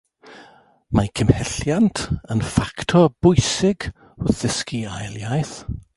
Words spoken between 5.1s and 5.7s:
iaith